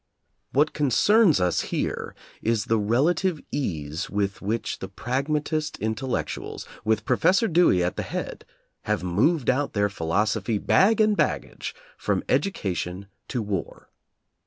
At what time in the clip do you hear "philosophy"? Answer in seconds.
9.89-10.57